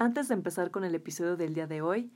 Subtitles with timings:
[0.00, 2.12] Antes de empezar con el episodio del día de hoy,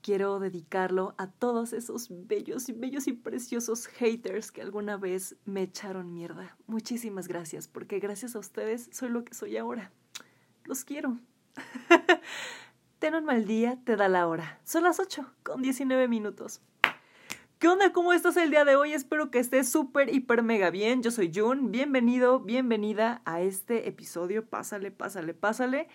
[0.00, 5.60] quiero dedicarlo a todos esos bellos y bellos y preciosos haters que alguna vez me
[5.60, 6.56] echaron mierda.
[6.66, 9.92] Muchísimas gracias, porque gracias a ustedes soy lo que soy ahora.
[10.64, 11.18] Los quiero.
[12.98, 14.58] Ten un mal día, te da la hora.
[14.64, 16.62] Son las 8 con 19 minutos.
[17.58, 17.92] ¿Qué onda?
[17.92, 18.94] ¿Cómo estás el día de hoy?
[18.94, 21.02] Espero que estés súper, hiper, mega bien.
[21.02, 21.72] Yo soy Jun.
[21.72, 24.46] Bienvenido, bienvenida a este episodio.
[24.46, 25.88] Pásale, pásale, pásale.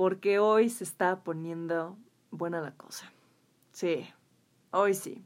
[0.00, 1.98] Porque hoy se está poniendo
[2.30, 3.12] buena la cosa.
[3.70, 4.08] Sí,
[4.70, 5.22] hoy sí.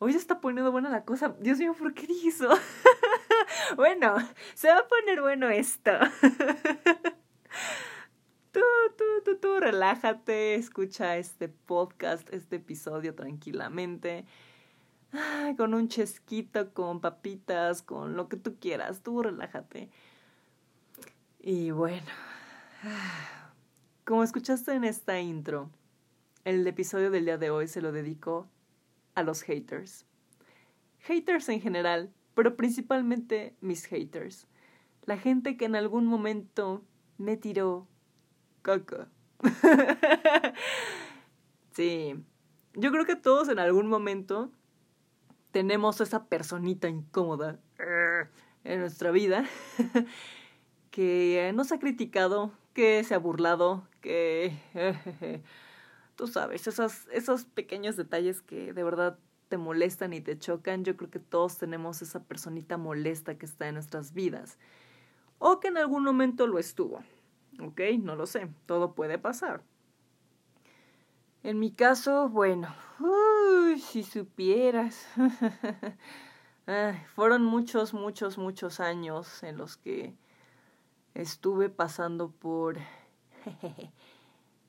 [0.00, 1.34] Hoy se está poniendo buena la cosa.
[1.40, 2.50] Dios mío, ¿por qué dije eso?
[3.76, 4.16] bueno,
[4.52, 5.92] se va a poner bueno esto.
[8.52, 8.60] tú,
[8.98, 14.26] tú, tú, tú, relájate, escucha este podcast, este episodio tranquilamente
[15.56, 19.88] con un chesquito, con papitas, con lo que tú quieras, tú relájate.
[21.40, 22.12] Y bueno,
[24.04, 25.70] como escuchaste en esta intro,
[26.44, 28.48] el episodio del día de hoy se lo dedico
[29.14, 30.06] a los haters.
[31.00, 34.46] Haters en general, pero principalmente mis haters.
[35.04, 36.84] La gente que en algún momento
[37.18, 37.86] me tiró
[38.62, 39.08] caca.
[41.72, 42.14] sí,
[42.74, 44.50] yo creo que todos en algún momento
[45.50, 47.60] tenemos esa personita incómoda
[48.64, 49.44] en nuestra vida
[50.90, 54.56] que nos ha criticado, que se ha burlado, que
[56.16, 60.96] tú sabes, esos, esos pequeños detalles que de verdad te molestan y te chocan, yo
[60.96, 64.56] creo que todos tenemos esa personita molesta que está en nuestras vidas.
[65.38, 67.02] O que en algún momento lo estuvo.
[67.60, 67.80] ¿Ok?
[68.00, 68.48] No lo sé.
[68.64, 69.62] Todo puede pasar.
[71.42, 75.06] En mi caso, bueno, uy, si supieras.
[77.14, 80.14] fueron muchos, muchos, muchos años en los que
[81.14, 82.78] estuve pasando por...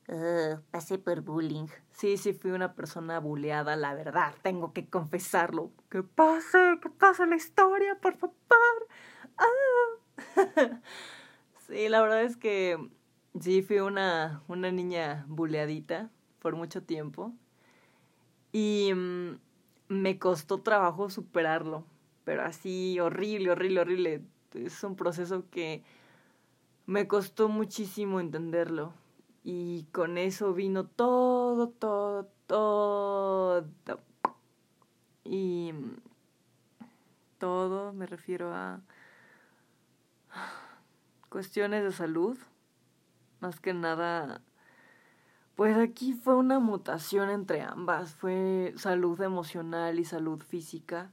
[0.08, 1.66] Uh, pasé por bullying.
[1.92, 5.70] Sí, sí, fui una persona bulleada, la verdad, tengo que confesarlo.
[5.90, 6.78] ¿Qué pasa?
[6.82, 8.34] ¿Qué pasa la historia, por favor?
[9.38, 9.44] Ah.
[11.66, 12.78] sí, la verdad es que
[13.40, 16.10] sí, fui una, una niña bulleadita
[16.40, 17.32] por mucho tiempo.
[18.52, 19.38] Y mm,
[19.88, 21.84] me costó trabajo superarlo,
[22.24, 24.22] pero así horrible, horrible, horrible.
[24.54, 25.82] Es un proceso que
[26.86, 28.92] me costó muchísimo entenderlo.
[29.42, 33.66] Y con eso vino todo, todo, todo.
[35.24, 35.72] Y
[37.38, 38.80] todo me refiero a
[41.28, 42.38] cuestiones de salud,
[43.40, 44.40] más que nada
[45.54, 51.12] pues aquí fue una mutación entre ambas, fue salud emocional y salud física,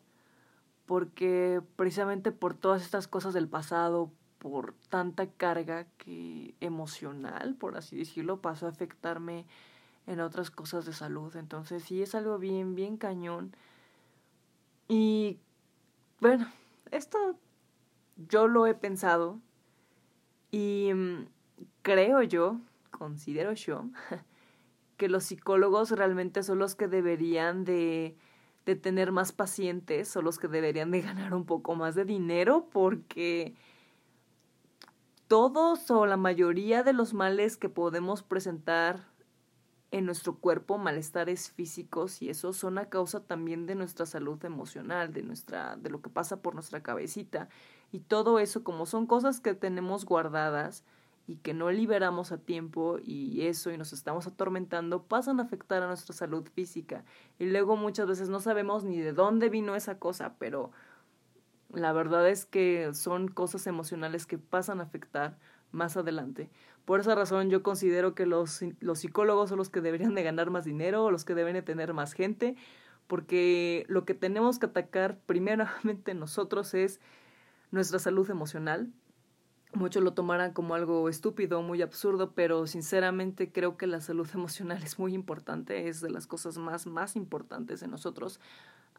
[0.87, 4.11] porque precisamente por todas estas cosas del pasado,
[4.41, 9.45] por tanta carga que emocional, por así decirlo, pasó a afectarme
[10.07, 11.35] en otras cosas de salud.
[11.35, 13.55] Entonces sí es algo bien, bien cañón.
[14.87, 15.37] Y
[16.19, 16.51] bueno,
[16.89, 17.37] esto
[18.17, 19.39] yo lo he pensado
[20.49, 21.27] y mm,
[21.83, 22.59] creo yo,
[22.89, 23.85] considero yo,
[24.97, 28.17] que los psicólogos realmente son los que deberían de,
[28.65, 32.67] de tener más pacientes, son los que deberían de ganar un poco más de dinero
[32.71, 33.53] porque
[35.31, 39.07] todos o la mayoría de los males que podemos presentar
[39.91, 45.13] en nuestro cuerpo, malestares físicos y eso son a causa también de nuestra salud emocional,
[45.13, 47.47] de nuestra de lo que pasa por nuestra cabecita.
[47.93, 50.83] Y todo eso como son cosas que tenemos guardadas,
[51.27, 55.81] y que no liberamos a tiempo y eso y nos estamos atormentando pasan a afectar
[55.81, 57.05] a nuestra salud física.
[57.39, 60.71] Y luego muchas veces no sabemos ni de dónde vino esa cosa, pero
[61.73, 65.37] la verdad es que son cosas emocionales que pasan a afectar
[65.71, 66.49] más adelante.
[66.85, 70.49] Por esa razón yo considero que los, los psicólogos son los que deberían de ganar
[70.49, 72.55] más dinero, los que deben de tener más gente,
[73.07, 76.99] porque lo que tenemos que atacar primeramente nosotros es
[77.71, 78.91] nuestra salud emocional,
[79.73, 84.83] muchos lo tomarán como algo estúpido, muy absurdo, pero sinceramente creo que la salud emocional
[84.83, 88.39] es muy importante, es de las cosas más, más importantes en nosotros.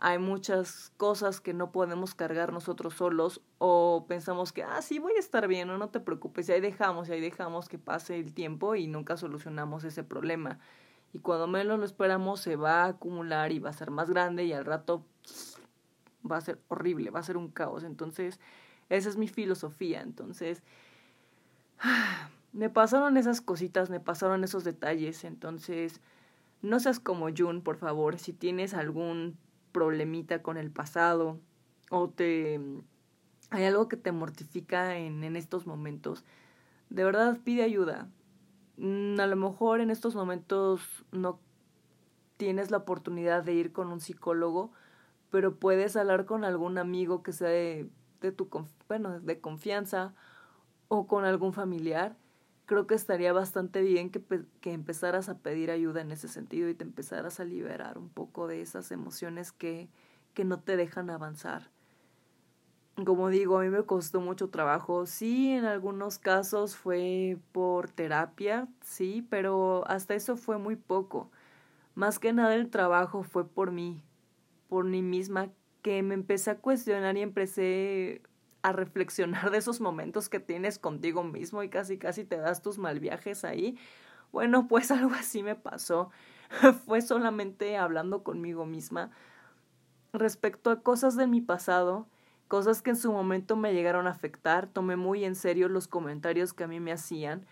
[0.00, 5.12] Hay muchas cosas que no podemos cargar nosotros solos o pensamos que, ah, sí, voy
[5.17, 8.19] a estar bien, o no te preocupes, y ahí dejamos, y ahí dejamos que pase
[8.19, 10.59] el tiempo y nunca solucionamos ese problema.
[11.12, 14.44] Y cuando menos lo esperamos se va a acumular y va a ser más grande
[14.44, 15.05] y al rato
[16.31, 17.85] va a ser horrible, va a ser un caos.
[17.85, 18.41] Entonces,
[18.88, 20.00] esa es mi filosofía.
[20.00, 20.62] Entonces,
[22.53, 25.25] me pasaron esas cositas, me pasaron esos detalles.
[25.25, 26.00] Entonces,
[26.62, 28.19] no seas como Jun, por favor.
[28.19, 29.37] Si tienes algún
[29.73, 31.41] problemita con el pasado
[31.91, 32.61] o te
[33.51, 36.25] hay algo que te mortifica en, en estos momentos,
[36.89, 38.09] de verdad pide ayuda.
[38.79, 41.39] mm, a lo mejor en estos momentos no
[42.39, 44.73] tienes la oportunidad de ir con un psicólogo,
[45.31, 47.89] pero puedes hablar con algún amigo que sea de,
[48.21, 48.49] de tu
[48.89, 50.15] bueno, de confianza
[50.89, 52.17] o con algún familiar.
[52.73, 54.23] Creo que estaría bastante bien que,
[54.63, 58.47] que empezaras a pedir ayuda en ese sentido y te empezaras a liberar un poco
[58.47, 59.91] de esas emociones que,
[60.33, 61.71] que no te dejan avanzar
[63.05, 65.05] como digo, a mí me costó mucho trabajo.
[65.05, 71.31] Sí, en algunos casos fue por terapia, sí, pero hasta eso fue muy poco.
[71.95, 74.03] Más que nada el trabajo fue por mí,
[74.71, 75.51] por mí misma,
[75.83, 78.23] que me empecé a cuestionar y empecé
[78.62, 82.79] a reflexionar de esos momentos que tienes contigo mismo y casi casi te das tus
[82.79, 83.79] mal viajes ahí.
[84.32, 86.11] Bueno, pues algo así me pasó.
[86.87, 89.11] fue solamente hablando conmigo misma
[90.12, 92.06] respecto a cosas de mi pasado
[92.53, 96.53] cosas que en su momento me llegaron a afectar, tomé muy en serio los comentarios
[96.53, 97.47] que a mí me hacían,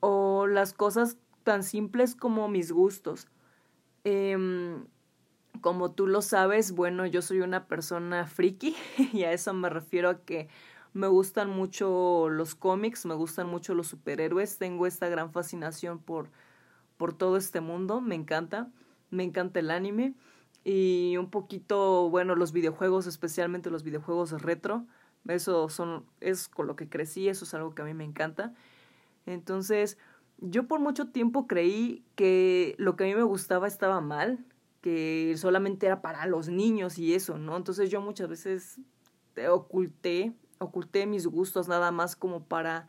[0.00, 3.28] o las cosas tan simples como mis gustos.
[4.04, 4.86] Em,
[5.62, 8.76] como tú lo sabes, bueno, yo soy una persona friki
[9.14, 10.48] y a eso me refiero a que
[10.92, 16.28] me gustan mucho los cómics, me gustan mucho los superhéroes, tengo esta gran fascinación por,
[16.98, 18.68] por todo este mundo, me encanta,
[19.10, 20.14] me encanta el anime
[20.64, 24.86] y un poquito, bueno, los videojuegos, especialmente los videojuegos retro.
[25.26, 28.52] Eso son, es con lo que crecí, eso es algo que a mí me encanta.
[29.24, 29.98] Entonces,
[30.38, 34.44] yo por mucho tiempo creí que lo que a mí me gustaba estaba mal,
[34.82, 37.56] que solamente era para los niños y eso, ¿no?
[37.56, 38.80] Entonces yo muchas veces
[39.50, 42.88] oculté, oculté mis gustos nada más como para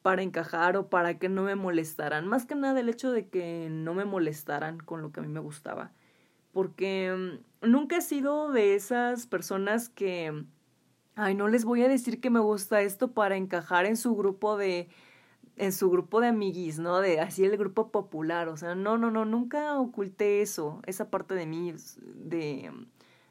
[0.00, 2.26] para encajar o para que no me molestaran.
[2.26, 5.28] Más que nada el hecho de que no me molestaran con lo que a mí
[5.28, 5.92] me gustaba
[6.58, 10.44] porque mm, nunca he sido de esas personas que,
[11.14, 14.56] ay, no les voy a decir que me gusta esto para encajar en su grupo
[14.56, 14.88] de,
[15.58, 17.00] en su grupo de amiguis, ¿no?
[17.00, 21.34] De así el grupo popular, o sea, no, no, no, nunca oculté eso, esa parte
[21.34, 22.70] de mí, de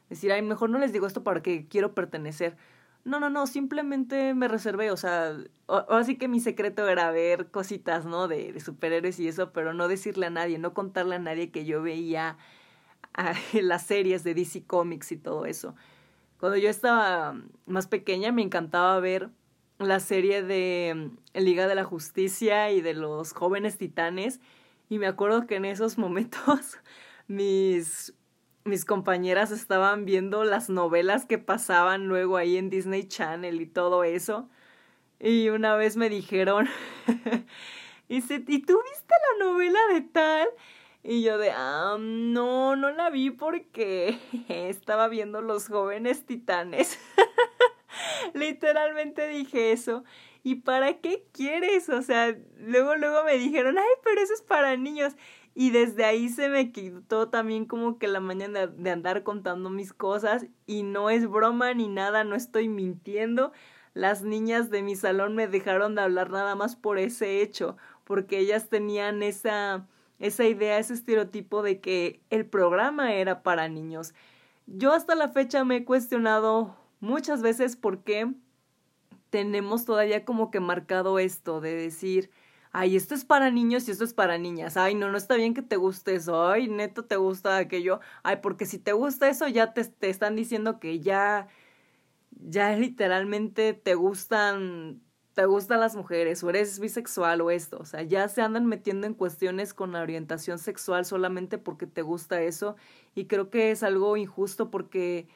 [0.10, 2.58] decir, ay, mejor no les digo esto para que quiero pertenecer.
[3.06, 5.38] No, no, no, simplemente me reservé, o sea,
[5.90, 8.28] así que mi secreto era ver cositas, ¿no?
[8.28, 11.66] De, de superhéroes y eso, pero no decirle a nadie, no contarle a nadie que
[11.66, 12.38] yo veía
[13.54, 15.76] las series de DC Comics y todo eso.
[16.40, 17.36] Cuando yo estaba
[17.66, 19.30] más pequeña me encantaba ver
[19.80, 24.40] la serie de mm, Liga de la Justicia y de los jóvenes titanes
[24.90, 26.78] y me acuerdo que en esos momentos
[27.28, 28.14] mis
[28.68, 34.04] mis compañeras estaban viendo las novelas que pasaban luego ahí en Disney Channel y todo
[34.04, 34.50] eso.
[35.20, 36.68] Y una vez me dijeron,
[38.10, 40.48] ¿y, ¿y tú viste la novela de tal?
[41.04, 44.20] Y yo de, ah, no, no la vi porque
[44.50, 47.00] estaba viendo los jóvenes titanes.
[48.38, 50.04] Literalmente dije eso.
[50.44, 51.90] ¿Y para qué quieres?
[51.90, 55.16] O sea, luego, luego me dijeron, ay, pero eso es para niños.
[55.56, 59.94] Y desde ahí se me quitó también como que la mañana de andar contando mis
[59.94, 60.46] cosas.
[60.66, 63.52] Y no es broma ni nada, no estoy mintiendo.
[63.94, 68.38] Las niñas de mi salón me dejaron de hablar nada más por ese hecho, porque
[68.38, 69.88] ellas tenían esa
[70.20, 74.14] esa idea, ese estereotipo de que el programa era para niños.
[74.66, 78.34] Yo hasta la fecha me he cuestionado muchas veces por qué
[79.30, 82.32] tenemos todavía como que marcado esto de decir,
[82.72, 84.78] ay, esto es para niños y esto es para niñas.
[84.78, 86.48] Ay, no, no está bien que te guste eso.
[86.48, 88.00] Ay, neto, te gusta aquello.
[88.24, 91.48] Ay, porque si te gusta eso, ya te, te están diciendo que ya,
[92.32, 95.02] ya literalmente te gustan
[95.38, 99.06] te gustan las mujeres o eres bisexual o esto, o sea, ya se andan metiendo
[99.06, 102.76] en cuestiones con la orientación sexual solamente porque te gusta eso
[103.14, 105.28] y creo que es algo injusto porque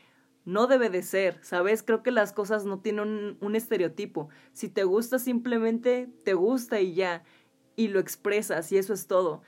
[0.46, 1.84] no debe de ser, ¿sabes?
[1.84, 4.30] Creo que las cosas no tienen un, estereotipo.
[4.54, 7.24] Si te gusta simplemente te gusta y ya
[7.76, 9.42] y lo expresas y eso es todo.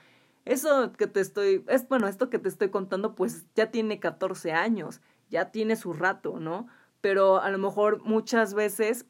[0.44, 4.52] Eso que te estoy, es bueno, esto que te estoy contando pues ya tiene 14
[4.52, 6.66] años, ya tiene su rato, ¿no?
[7.00, 9.06] Pero a lo mejor muchas veces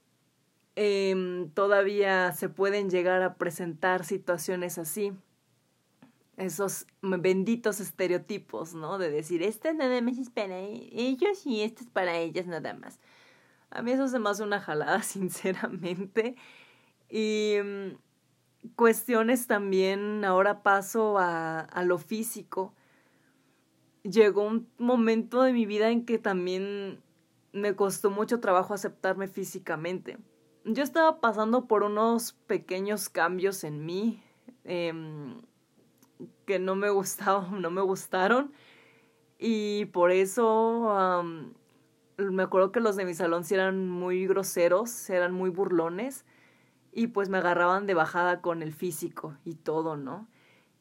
[0.76, 5.12] eh, todavía se pueden llegar a presentar situaciones así.
[6.36, 8.98] Esos benditos estereotipos, ¿no?
[8.98, 12.98] De decir, este nada más es para ellos y este es para ellas nada más.
[13.70, 16.36] A mí eso se me hace una jalada, sinceramente.
[17.08, 22.74] Y mm, cuestiones también, ahora paso a, a lo físico.
[24.02, 27.00] Llegó un momento de mi vida en que también
[27.52, 30.18] me costó mucho trabajo aceptarme físicamente
[30.64, 34.22] yo estaba pasando por unos pequeños cambios en mí
[34.64, 35.42] em,
[36.46, 38.52] que no me gustaban, no me gustaron.
[39.38, 41.22] Y por eso
[42.18, 46.24] me acuerdo que los de mi salón sí eran muy groseros, eran muy burlones.
[46.92, 50.28] y pues me agarraban de bajada con el físico y todo, ¿no?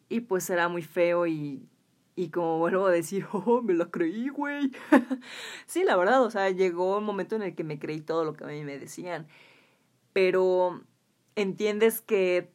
[0.09, 1.67] Y pues era muy feo y,
[2.15, 4.71] y como vuelvo a decir, oh, me la creí, güey.
[5.65, 8.33] sí, la verdad, o sea, llegó un momento en el que me creí todo lo
[8.33, 9.27] que a mí me decían.
[10.13, 10.83] Pero
[11.35, 12.51] entiendes que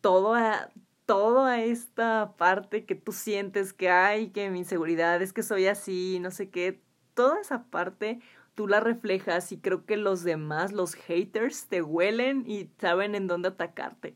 [0.00, 0.72] toda,
[1.12, 6.18] toda esta parte que tú sientes que hay, que mi inseguridad es que soy así,
[6.20, 6.80] no sé qué,
[7.12, 8.20] toda esa parte
[8.54, 13.26] tú la reflejas y creo que los demás, los haters, te huelen y saben en
[13.26, 14.14] dónde atacarte.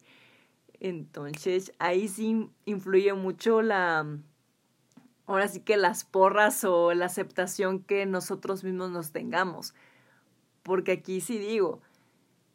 [0.80, 4.06] Entonces, ahí sí influye mucho la,
[5.26, 9.74] ahora sí que las porras o la aceptación que nosotros mismos nos tengamos.
[10.62, 11.82] Porque aquí sí digo,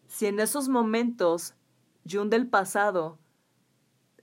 [0.07, 1.53] si en esos momentos
[2.09, 3.19] Jun del pasado,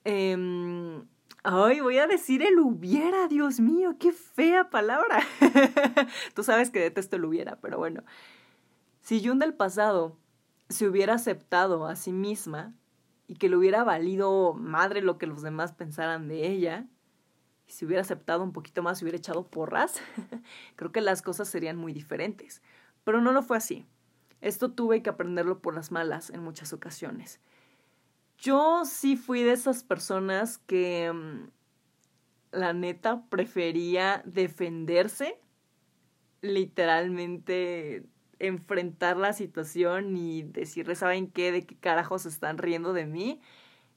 [0.05, 1.03] eh,
[1.43, 5.21] ay, voy a decir el hubiera, Dios mío, qué fea palabra.
[6.35, 8.03] Tú sabes que detesto el hubiera, pero bueno.
[9.03, 10.19] Si Jun del pasado
[10.69, 12.75] se hubiera aceptado a sí misma
[13.27, 16.87] y que le hubiera valido madre lo que los demás pensaran de ella,
[17.67, 20.01] si hubiera aceptado un poquito más, hubiera echado porras,
[20.77, 22.63] creo que las cosas serían muy diferentes.
[23.05, 23.87] Pero no lo fue así.
[24.41, 27.41] Esto tuve que aprenderlo por las malas en muchas ocasiones.
[28.39, 31.51] Yo sí fui de esas personas que mm,
[32.53, 35.41] la neta prefería defenderse,
[36.41, 38.05] literalmente
[38.39, 41.51] enfrentar la situación y decirle, ¿saben qué?
[41.51, 43.41] ¿De qué carajos están riendo de mí?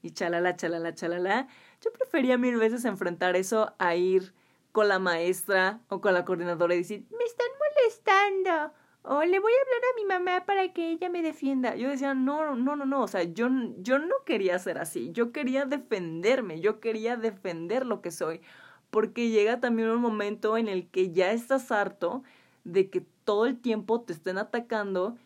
[0.02, 1.48] Y chalala, chalala, chalala.
[1.82, 4.34] Yo prefería mil veces enfrentar eso a ir
[4.72, 9.52] con la maestra o con la coordinadora y decir, me están molestando o le voy
[9.52, 11.76] a hablar a mi mamá para que ella me defienda.
[11.76, 15.32] Yo decía, no, no, no, no, o sea, yo, yo no quería ser así, yo
[15.32, 18.42] quería defenderme, yo quería defender lo que soy,
[18.90, 22.24] porque llega también un momento en el que ya estás harto
[22.64, 25.18] de que todo el tiempo te estén atacando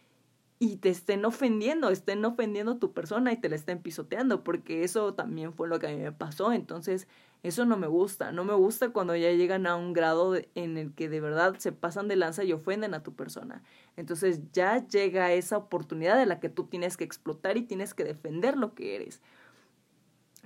[0.60, 5.14] y te estén ofendiendo, estén ofendiendo tu persona y te la estén pisoteando, porque eso
[5.14, 6.54] también fue lo que a mí me pasó.
[6.54, 7.08] Entonces,
[7.48, 8.32] eso no me gusta.
[8.32, 11.72] No me gusta cuando ya llegan a un grado en el que de verdad se
[11.72, 13.62] pasan de lanza y ofenden a tu persona.
[13.98, 18.04] Entonces, ya llega esa oportunidad de la que tú tienes que explotar y tienes que
[18.04, 19.22] defender lo que eres.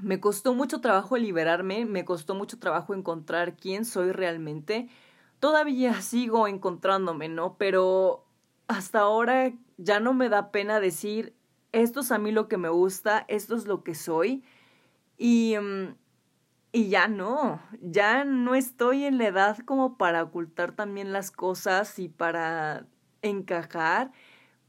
[0.01, 4.89] Me costó mucho trabajo liberarme, me costó mucho trabajo encontrar quién soy realmente.
[5.39, 7.55] Todavía sigo encontrándome, ¿no?
[7.57, 8.25] Pero
[8.67, 11.33] hasta ahora ya no me da pena decir,
[11.71, 14.43] esto es a mí lo que me gusta, esto es lo que soy.
[15.17, 15.95] Y, mm,
[16.71, 21.97] y ya no, ya no estoy en la edad como para ocultar también las cosas
[21.99, 22.85] y para
[23.21, 24.11] encajar,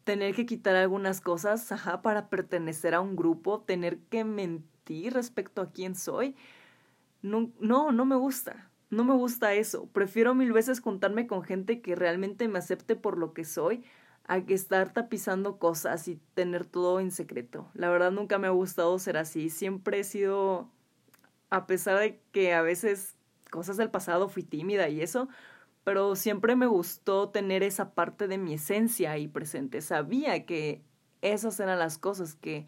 [0.05, 5.63] tener que quitar algunas cosas, ajá, para pertenecer a un grupo, tener que mentir respecto
[5.63, 6.37] a quién soy.
[7.23, 8.71] No, no, no me gusta.
[8.91, 9.87] No me gusta eso.
[9.93, 13.85] Prefiero mil veces juntarme con gente que realmente me acepte por lo que soy
[14.25, 17.71] a que estar tapizando cosas y tener todo en secreto.
[17.75, 19.49] La verdad nunca me ha gustado ser así.
[19.49, 20.71] Siempre he sido,
[21.51, 23.17] a pesar de que a veces
[23.51, 25.29] cosas del pasado fui tímida y eso,
[25.85, 29.81] pero siempre me gustó tener esa parte de mi esencia ahí presente.
[29.81, 30.83] Sabía que
[31.23, 32.67] esas eran las cosas que,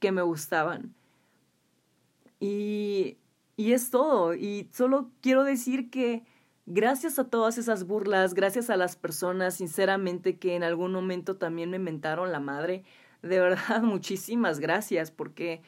[0.00, 0.94] que me gustaban.
[2.40, 3.18] Y
[3.58, 4.34] y es todo.
[4.34, 6.24] Y solo quiero decir que
[6.64, 11.68] gracias a todas esas burlas, gracias a las personas, sinceramente, que en algún momento también
[11.68, 12.84] me mentaron la madre,
[13.20, 15.60] de verdad, muchísimas gracias, porque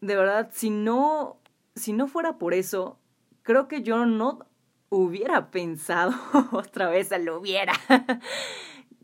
[0.00, 1.40] de verdad, si no,
[1.74, 2.98] si no fuera por eso,
[3.42, 4.46] creo que yo no
[4.88, 6.12] hubiera pensado
[6.52, 7.72] otra vez lo hubiera.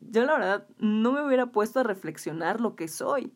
[0.01, 3.33] yo la verdad no me hubiera puesto a reflexionar lo que soy.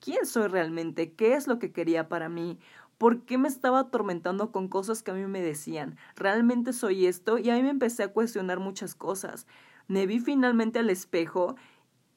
[0.00, 1.12] ¿Quién soy realmente?
[1.12, 2.58] ¿Qué es lo que quería para mí?
[2.96, 5.96] ¿Por qué me estaba atormentando con cosas que a mí me decían?
[6.16, 7.38] ¿Realmente soy esto?
[7.38, 9.46] Y ahí me empecé a cuestionar muchas cosas.
[9.88, 11.56] Me vi finalmente al espejo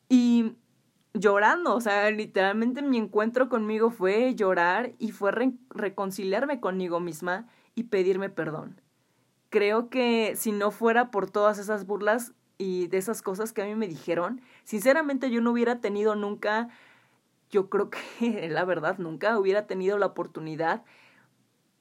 [0.10, 0.56] y
[1.13, 5.32] llorando, o sea, literalmente mi encuentro conmigo fue llorar y fue
[5.70, 8.82] reconciliarme conmigo misma y pedirme perdón.
[9.50, 13.65] Creo que si no fuera por todas esas burlas y de esas cosas que a
[13.65, 16.70] mí me dijeron, sinceramente yo no hubiera tenido nunca
[17.53, 20.84] yo creo que la verdad nunca hubiera tenido la oportunidad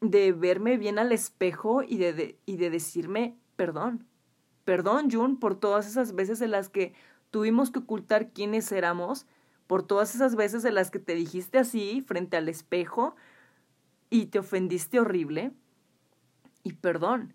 [0.00, 4.06] de verme bien al espejo y de, y de decirme perdón.
[4.64, 6.94] Perdón, Jun, por todas esas veces en las que
[7.32, 9.26] tuvimos que ocultar quiénes éramos,
[9.66, 13.16] por todas esas veces en las que te dijiste así frente al espejo
[14.10, 15.52] y te ofendiste horrible.
[16.62, 17.34] Y perdón.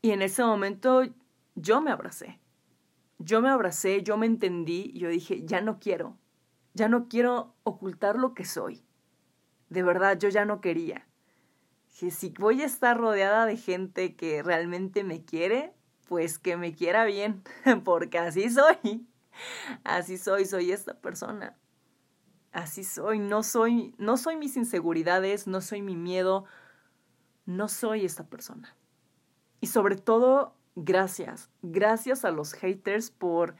[0.00, 1.02] Y en ese momento
[1.56, 2.38] yo me abracé.
[3.18, 6.16] Yo me abracé, yo me entendí yo dije, ya no quiero,
[6.72, 8.84] ya no quiero ocultar lo que soy.
[9.70, 11.08] De verdad, yo ya no quería.
[11.98, 15.74] Que si voy a estar rodeada de gente que realmente me quiere,
[16.08, 17.42] pues que me quiera bien,
[17.84, 19.06] porque así soy.
[19.82, 21.56] Así soy, soy esta persona.
[22.52, 26.44] Así soy, no soy, no soy mis inseguridades, no soy mi miedo,
[27.46, 28.76] no soy esta persona.
[29.60, 33.56] Y sobre todo, gracias, gracias a los haters por,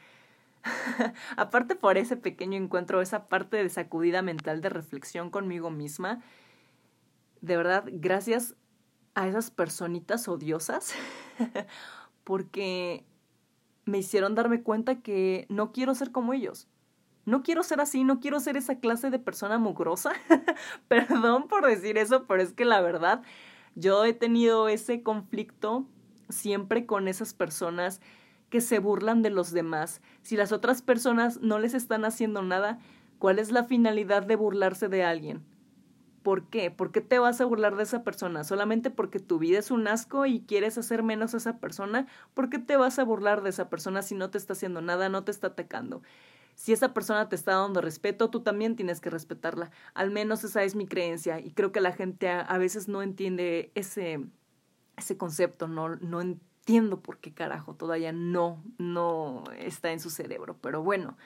[1.36, 6.22] aparte por ese pequeño encuentro, esa parte de sacudida mental de reflexión conmigo misma,
[7.40, 8.54] de verdad, gracias
[9.14, 10.94] a esas personitas odiosas,
[12.24, 13.04] porque
[13.84, 16.68] me hicieron darme cuenta que no quiero ser como ellos.
[17.26, 20.12] No quiero ser así, no quiero ser esa clase de persona mugrosa.
[20.88, 23.22] Perdón por decir eso, pero es que la verdad,
[23.74, 25.86] yo he tenido ese conflicto
[26.28, 28.00] siempre con esas personas
[28.50, 30.00] que se burlan de los demás.
[30.22, 32.78] Si las otras personas no les están haciendo nada,
[33.18, 35.42] ¿cuál es la finalidad de burlarse de alguien?
[36.24, 36.70] ¿Por qué?
[36.70, 38.44] ¿Por qué te vas a burlar de esa persona?
[38.44, 42.06] ¿Solamente porque tu vida es un asco y quieres hacer menos a esa persona?
[42.32, 45.10] ¿Por qué te vas a burlar de esa persona si no te está haciendo nada,
[45.10, 46.00] no te está atacando?
[46.54, 49.70] Si esa persona te está dando respeto, tú también tienes que respetarla.
[49.92, 53.70] Al menos esa es mi creencia y creo que la gente a, veces no entiende
[53.74, 54.24] ese,
[54.96, 60.56] ese concepto, no, no entiendo por qué carajo todavía no, no está en su cerebro.
[60.62, 61.18] Pero bueno,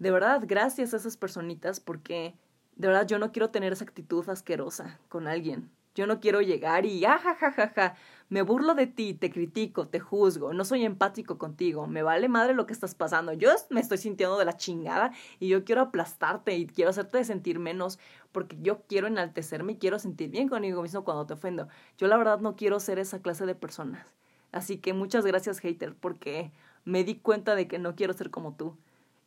[0.00, 2.34] de verdad, gracias a esas personitas porque
[2.76, 5.70] de verdad, yo no quiero tener esa actitud asquerosa con alguien.
[5.94, 7.94] Yo no quiero llegar y, ah, ja, ja, ja, ja,
[8.28, 12.52] me burlo de ti, te critico, te juzgo, no soy empático contigo, me vale madre
[12.52, 13.32] lo que estás pasando.
[13.32, 17.60] Yo me estoy sintiendo de la chingada y yo quiero aplastarte y quiero hacerte sentir
[17.60, 18.00] menos
[18.32, 21.68] porque yo quiero enaltecerme y quiero sentir bien conmigo mismo cuando te ofendo.
[21.96, 24.04] Yo la verdad no quiero ser esa clase de personas.
[24.50, 26.50] Así que muchas gracias, hater, porque
[26.84, 28.76] me di cuenta de que no quiero ser como tú.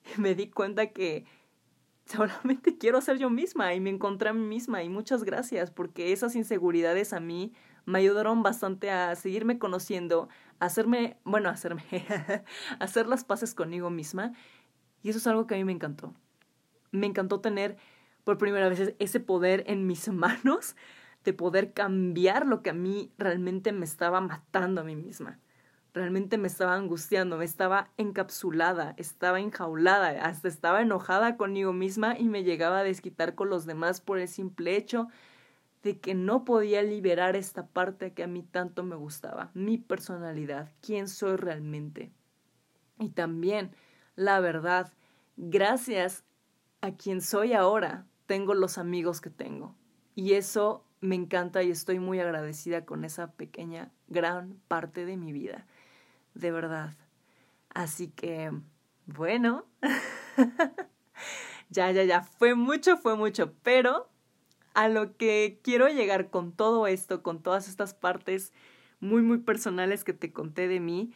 [0.17, 1.25] Me di cuenta que
[2.15, 6.11] solamente quiero ser yo misma y me encontré a mí misma y muchas gracias porque
[6.11, 7.53] esas inseguridades a mí
[7.85, 11.83] me ayudaron bastante a seguirme conociendo, a hacerme, bueno, a hacerme,
[12.79, 14.33] hacer las paces conmigo misma
[15.03, 16.13] y eso es algo que a mí me encantó.
[16.91, 17.77] Me encantó tener
[18.23, 20.75] por primera vez ese poder en mis manos
[21.23, 25.39] de poder cambiar lo que a mí realmente me estaba matando a mí misma
[25.97, 32.25] realmente me estaba angustiando, me estaba encapsulada, estaba enjaulada, hasta estaba enojada conmigo misma y
[32.25, 35.07] me llegaba a desquitar con los demás por el simple hecho
[35.83, 40.71] de que no podía liberar esta parte que a mí tanto me gustaba, mi personalidad,
[40.81, 42.11] quién soy realmente.
[42.99, 43.71] Y también,
[44.15, 44.93] la verdad,
[45.35, 46.23] gracias
[46.81, 49.75] a quien soy ahora, tengo los amigos que tengo.
[50.15, 55.31] Y eso me encanta y estoy muy agradecida con esa pequeña, gran parte de mi
[55.31, 55.65] vida
[56.39, 56.95] de verdad.
[57.69, 58.51] Así que,
[59.05, 59.65] bueno,
[61.69, 64.09] ya, ya, ya, fue mucho, fue mucho, pero
[64.73, 68.53] a lo que quiero llegar con todo esto, con todas estas partes
[68.99, 71.11] muy, muy personales que te conté de mí,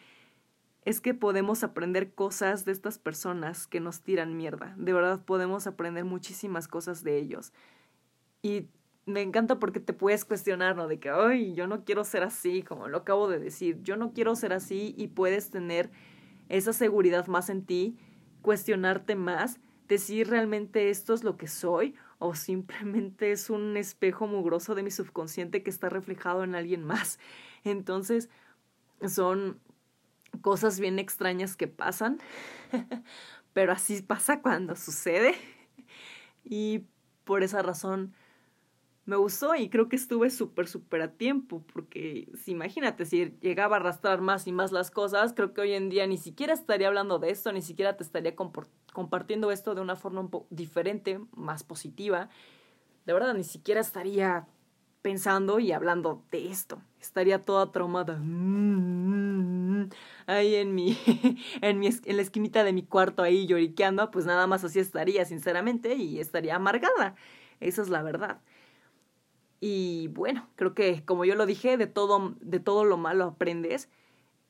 [0.84, 4.74] es que podemos aprender cosas de estas personas que nos tiran mierda.
[4.78, 7.54] De verdad podemos aprender muchísimas cosas de ellos.
[8.42, 8.68] Y
[9.06, 10.88] me encanta porque te puedes cuestionar, ¿no?
[10.88, 14.14] De que, ay, yo no quiero ser así, como lo acabo de decir, yo no
[14.14, 15.90] quiero ser así y puedes tener
[16.50, 17.98] esa seguridad más en ti,
[18.42, 24.76] cuestionarte más, decir realmente esto es lo que soy o simplemente es un espejo mugroso
[24.76, 27.20] de mi subconsciente que está reflejado en alguien más.
[27.64, 28.30] Entonces,
[29.08, 29.60] son
[30.42, 32.20] cosas bien extrañas que pasan,
[33.54, 35.36] pero así pasa cuando sucede.
[36.44, 36.86] Y
[37.24, 38.14] por esa razón
[39.06, 43.78] me gustó y creo que estuve súper, súper a tiempo, porque si imagínate, si llegaba
[43.78, 46.88] a arrastrar más y más las cosas, creo que hoy en día ni siquiera estaría
[46.88, 51.20] hablando de esto, ni siquiera te estaría compartiendo esto de una forma un poco diferente,
[51.36, 52.30] más positiva.
[53.06, 54.48] De verdad, ni siquiera estaría
[55.02, 56.82] pensando y hablando de esto.
[57.00, 58.20] Estaría toda traumada.
[60.28, 60.96] Ahí en mi,
[61.62, 65.26] en mi, en la esquinita de mi cuarto ahí lloriqueando, pues nada más así estaría,
[65.26, 67.16] sinceramente, y estaría amargada.
[67.60, 68.42] Esa es la verdad.
[69.64, 73.90] Y bueno, creo que como yo lo dije, de todo, de todo lo malo aprendes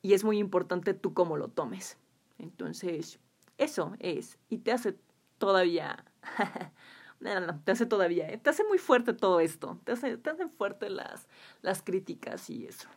[0.00, 1.98] y es muy importante tú cómo lo tomes.
[2.38, 3.20] Entonces,
[3.58, 4.38] eso es.
[4.48, 4.96] Y te hace
[5.36, 6.04] todavía...
[7.20, 8.26] no, no, te hace todavía...
[8.30, 8.38] ¿eh?
[8.38, 9.78] Te hace muy fuerte todo esto.
[9.84, 11.28] Te hace, te hacen fuerte las,
[11.60, 12.88] las críticas y eso.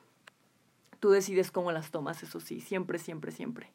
[1.01, 3.73] Tú decides cómo las tomas, eso sí, siempre, siempre, siempre.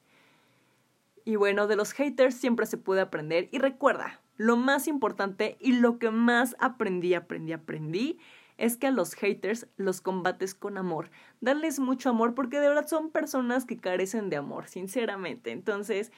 [1.26, 3.50] Y bueno, de los haters siempre se puede aprender.
[3.52, 8.18] Y recuerda, lo más importante y lo que más aprendí, aprendí, aprendí,
[8.56, 11.10] es que a los haters los combates con amor.
[11.42, 15.50] Darles mucho amor porque de verdad son personas que carecen de amor, sinceramente.
[15.50, 16.10] Entonces,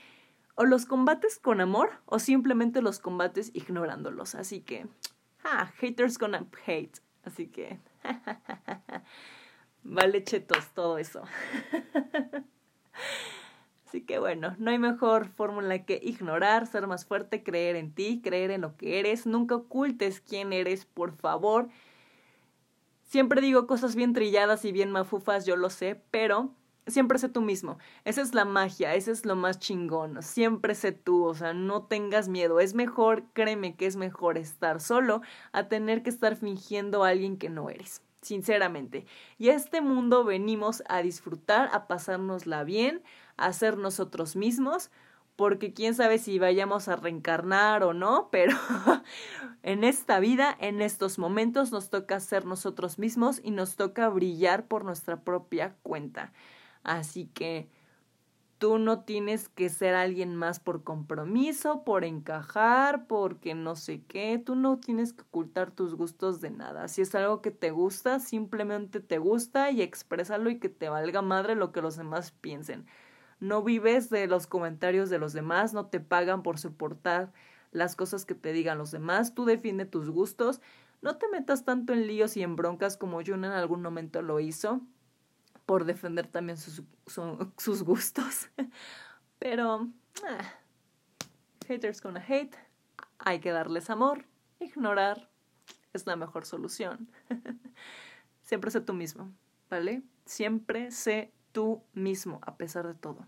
[0.55, 4.37] o los combates con amor o simplemente los combates ignorándolos.
[4.37, 4.87] Así que,
[5.43, 7.01] ah, haters gonna hate.
[7.25, 7.81] Así que,
[9.83, 11.25] vale chetos todo eso.
[13.93, 18.23] Así que bueno, no hay mejor fórmula que ignorar, ser más fuerte, creer en ti,
[18.25, 19.27] creer en lo que eres.
[19.27, 21.69] Nunca ocultes quién eres, por favor.
[23.03, 26.55] Siempre digo cosas bien trilladas y bien mafufas, yo lo sé, pero
[26.87, 27.77] siempre sé tú mismo.
[28.07, 30.23] Esa es la magia, ese es lo más chingón.
[30.23, 32.61] Siempre sé tú, o sea, no tengas miedo.
[32.61, 35.21] Es mejor, créeme que es mejor estar solo
[35.53, 39.05] a tener que estar fingiendo a alguien que no eres sinceramente.
[39.37, 43.03] Y a este mundo venimos a disfrutar, a pasárnosla bien,
[43.47, 44.91] a ser nosotros mismos,
[45.37, 48.57] porque quién sabe si vayamos a reencarnar o no, pero
[49.63, 54.67] en esta vida, en estos momentos, nos toca ser nosotros mismos y nos toca brillar
[54.67, 56.33] por nuestra propia cuenta.
[56.83, 57.69] Así que
[58.63, 64.39] Tú no tienes que ser alguien más por compromiso, por encajar, porque no sé qué.
[64.39, 66.87] Tú no tienes que ocultar tus gustos de nada.
[66.87, 71.23] Si es algo que te gusta, simplemente te gusta y exprésalo y que te valga
[71.23, 72.87] madre lo que los demás piensen.
[73.43, 77.33] No vives de los comentarios de los demás, no te pagan por soportar
[77.73, 79.35] las cosas que te digan los demás.
[79.35, 80.61] Tú define tus gustos.
[81.01, 84.39] No te metas tanto en líos y en broncas como Jun en algún momento lo
[84.39, 84.81] hizo
[85.67, 88.49] por defender también sus, gustos.
[89.41, 89.89] Pero,
[90.25, 90.55] ah,
[91.67, 92.55] haters gonna hate,
[93.19, 94.25] hay que darles amor,
[94.61, 95.29] ignorar
[95.93, 97.11] es la mejor solución.
[98.45, 99.33] Siempre sé tú mismo,
[99.69, 100.05] ¿vale?
[100.27, 103.27] Siempre sé tú mismo, a pesar de todo.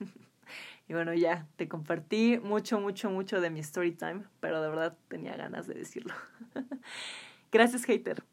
[0.88, 4.96] y bueno, ya, te compartí mucho, mucho, mucho de mi story time, pero de verdad
[5.08, 6.14] tenía ganas de decirlo.
[7.52, 8.24] Gracias, hater.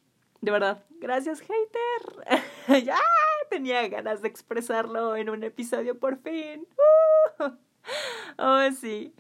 [0.42, 2.84] De verdad, gracias, hater.
[2.86, 2.98] ya
[3.50, 6.66] tenía ganas de expresarlo en un episodio por fin.
[8.38, 9.14] Oh, sí.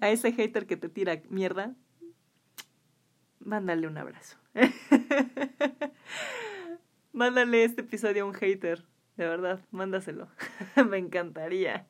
[0.00, 1.74] A ese hater que te tira mierda,
[3.40, 4.36] mándale un abrazo.
[7.16, 8.84] Mándale este episodio a un hater.
[9.16, 10.28] De verdad, mándaselo.
[10.88, 11.86] Me encantaría.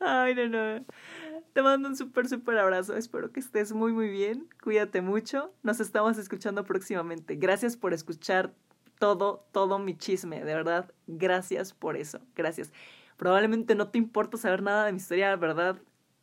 [0.00, 0.84] Ay, no, no.
[1.52, 2.96] Te mando un súper, súper abrazo.
[2.96, 4.48] Espero que estés muy, muy bien.
[4.62, 5.52] Cuídate mucho.
[5.62, 7.36] Nos estamos escuchando próximamente.
[7.36, 8.54] Gracias por escuchar
[8.98, 10.42] todo, todo mi chisme.
[10.42, 12.20] De verdad, gracias por eso.
[12.34, 12.72] Gracias.
[13.18, 15.78] Probablemente no te importa saber nada de mi historia, ¿verdad?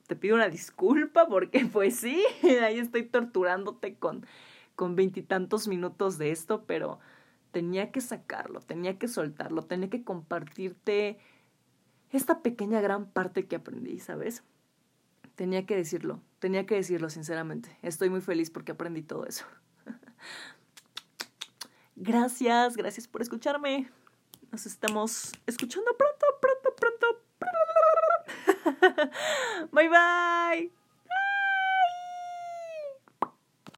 [0.08, 2.26] Te pido una disculpa porque pues sí,
[2.64, 4.26] ahí estoy torturándote con
[4.76, 7.00] con veintitantos minutos de esto, pero
[7.54, 11.20] tenía que sacarlo, tenía que soltarlo, tenía que compartirte
[12.10, 14.44] esta pequeña gran parte que aprendí, ¿sabes?
[15.36, 17.78] Tenía que decirlo, tenía que decirlo sinceramente.
[17.82, 19.46] Estoy muy feliz porque aprendí todo eso.
[21.96, 23.88] Gracias, gracias por escucharme.
[24.52, 27.22] Nos estamos escuchando pronto, pronto, pronto.
[29.72, 30.83] Bye bye.